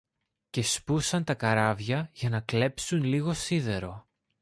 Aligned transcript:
και 0.49 0.61
σπούσαν 0.63 1.23
τα 1.23 1.33
καράβια 1.35 2.09
για 2.13 2.29
να 2.29 2.39
κλέψουν 2.39 3.03
λίγο 3.03 3.33
σίδερο 3.33 4.07